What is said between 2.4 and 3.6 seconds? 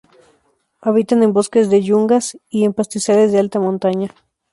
y en pastizales de alta